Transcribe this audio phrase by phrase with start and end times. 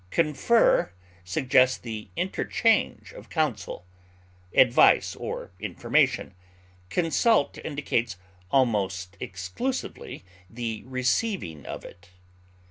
[0.09, 3.85] Confer suggests the interchange of counsel,
[4.51, 6.33] advice, or information;
[6.89, 8.17] consult indicates
[8.49, 12.09] almost exclusively the receiving of it.